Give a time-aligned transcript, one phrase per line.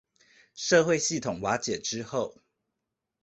[0.55, 2.41] 社會系統瓦解之後